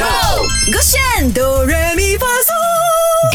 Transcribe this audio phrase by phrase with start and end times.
[0.00, 0.06] Go，
[0.72, 1.89] 勾选哆来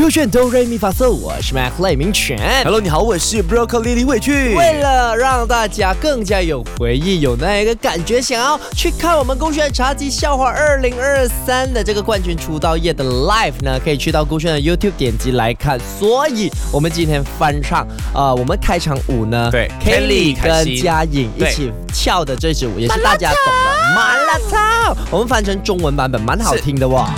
[0.06, 0.10] 咪发嗦。
[0.10, 2.38] 勾选哆瑞咪发嗦，我是 Mac 赖明全。
[2.64, 4.56] Hello，你好，我是 Broccoli 李伟俊。
[4.56, 15.80] 为了让大家更加有回忆，有那一个感觉，想要去看我们酷炫茶几笑话二零二三的这个冠军出道夜的 live 呢，可以去到酷炫的 YouTube 点击来看。
[16.00, 24.98] 所以，我们今天翻唱，呃，我们开场舞呢，对 Kelly 跟心嘉颖一起跳的这支舞，也是大家懂的麻辣烫。
[25.10, 27.10] 我们翻成中文版本，蛮好听的哇。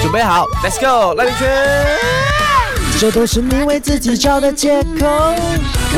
[0.00, 1.48] 准备好，Let's go，拉力圈。
[2.98, 5.34] 这都是你为自己找的借口，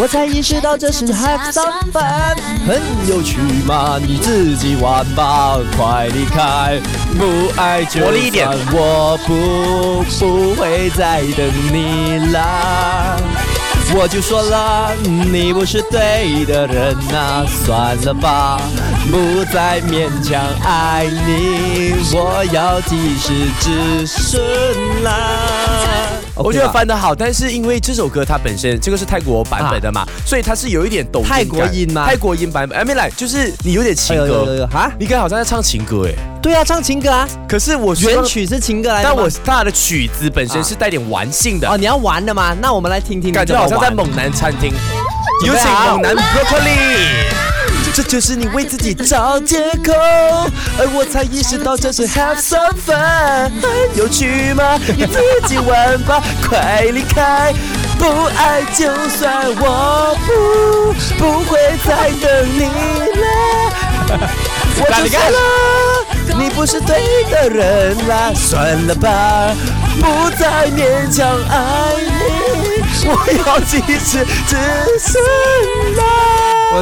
[0.01, 6.80] 我才意识到这是 have some fun，很有趣嘛，你自己玩吧，快离开，
[7.19, 13.16] 不爱就算我不不会再等你啦。
[13.95, 18.60] 我就说了，你不是对的人呐、算了吧，
[19.10, 24.42] 不再勉强爱你，我要及时止损
[25.02, 26.22] 啦。
[26.34, 31.39] 我觉得翻得好，但是因为这首歌它本身这个是泰国版本的嘛，所以它是有一点抖音感。
[31.39, 32.06] 泰国音吗？
[32.06, 34.56] 泰国音版本，哎，没来，就是你有点情歌。
[34.56, 39.02] 呦哈，你刚才好像在唱情歌哎，对啊，唱情歌啊，可是我原，曲是情歌来。
[39.02, 41.69] 但我它的曲子本身是带点玩性的。
[41.69, 42.56] 哦，，你要玩的吗？
[42.61, 44.72] 那我们来听听，感觉好像在猛男餐厅。
[45.46, 47.52] 有请猛男 Broccoli。
[47.95, 49.93] 这就是你为自己找借口，
[50.79, 54.79] 而我才意识到这是 have some fun，很有趣吗？
[54.97, 57.53] 你自己玩吧，快离开，
[57.98, 60.33] 不爱就算，我不
[61.19, 62.65] 不会再等你
[63.20, 63.27] 了。
[64.81, 65.39] 我就算了，
[66.39, 69.55] 你不是对的人啦，算了吧，
[70.01, 71.57] 不再勉强爱
[72.01, 72.11] 你，
[73.07, 73.11] 我
[73.47, 74.57] 要及时止
[74.98, 75.23] 损
[75.92, 75.92] 啦。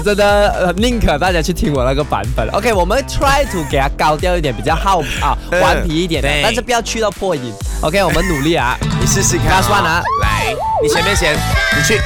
[0.01, 2.49] 我真的呃宁可大家去听我那个版本。
[2.53, 7.53] OK，我们 try to 给它高调一点，比较好啊，嗯顽皮一点的，但是不要去到破音。
[7.83, 8.79] OK，我们努力啊。
[8.99, 11.35] 你试试看、那算了来，你前面先，
[11.77, 12.01] 你去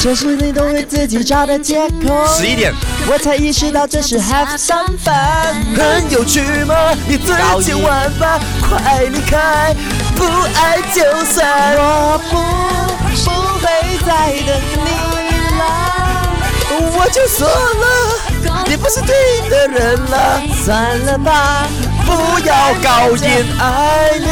[0.00, 2.72] 这是你都为自己找的借口，十一点，
[3.08, 5.76] 我才意识到这是 have some fun。
[5.76, 6.74] 很有趣吗？
[7.06, 7.32] 你自
[7.62, 9.72] 己玩吧，快离开，
[10.16, 10.24] 不
[10.56, 11.76] 爱就算。
[17.10, 21.66] 就说了，你不是对的人了，算了吧，
[22.04, 24.26] 不要高音爱你，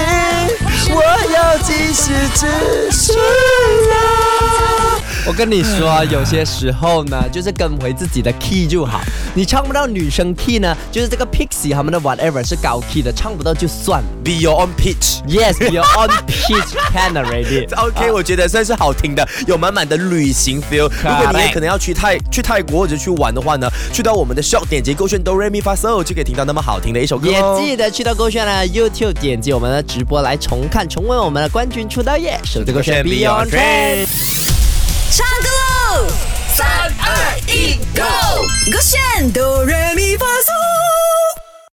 [0.93, 5.01] 我要及时止损了。
[5.29, 9.01] 我跟你说，有些时候呢，就是跟回自己的 key 就好。
[9.35, 14.07] 你唱不到女生 key 呢，就是这个 Pixie 他们的 whatever 是高 key 的，唱不到就算了。
[14.23, 15.21] Be your own pitch.
[15.27, 17.67] Yes, be your own pitch, can already.
[17.75, 20.89] OK，、我觉得算是好听的，有满满的旅行 feel。
[21.03, 27.61] 如果你也可能要去泰去泰国或者去玩的话呢，去到我们的 shop 点击勾选 Do Re Mi Fa So，就可以听到那么好听的一首歌也哦。
[27.61, 34.56] 记得去到勾选呢 YouTube 点击我们的直播来重看重温我们的冠军出道夜，手机勾选 Beyond Trend。
[35.11, 36.26] 唱歌喽！